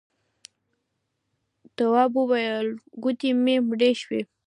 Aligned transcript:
تواب 1.75 2.11
وويل: 2.19 2.67
گوتې 3.03 3.29
مې 3.43 3.55
مړې 3.67 3.91
شوې. 4.01 4.21